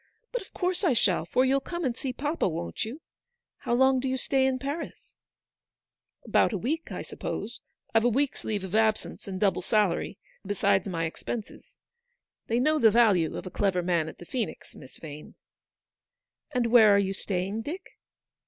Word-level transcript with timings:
But 0.31 0.41
of 0.41 0.51
course 0.55 0.83
I 0.83 0.93
shall, 0.93 1.25
for 1.25 1.45
you'll 1.45 1.59
come 1.59 1.85
and 1.85 1.95
see 1.95 2.11
papa, 2.11 2.47
won't 2.49 2.85
you? 2.85 3.01
How 3.57 3.75
long 3.75 3.99
do 3.99 4.07
you 4.07 4.17
stay 4.17 4.47
in 4.47 4.57
Paris?"" 4.57 5.15
About 6.25 6.51
a 6.51 6.57
week, 6.57 6.91
I 6.91 7.03
suppose. 7.03 7.61
I've 7.93 8.03
a 8.05 8.09
week's 8.09 8.43
leave 8.43 8.63
of 8.63 8.73
absence, 8.73 9.27
and 9.27 9.39
double 9.39 9.61
salary, 9.61 10.17
besides 10.43 10.87
my 10.87 11.05
ex 11.05 11.21
penses. 11.21 11.77
They 12.47 12.59
know 12.59 12.79
the 12.79 12.89
value 12.89 13.37
of 13.37 13.45
a 13.45 13.51
clever 13.51 13.83
man 13.83 14.09
at 14.09 14.17
the 14.17 14.25
Phoenix, 14.25 14.73
Miss 14.73 14.97
Vane."" 14.97 15.35
And 16.55 16.71
where 16.71 16.95
are 16.95 16.97
you 16.97 17.13
staying, 17.13 17.61
Dick 17.61 17.91